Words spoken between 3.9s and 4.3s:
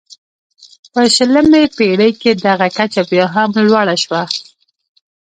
شوه.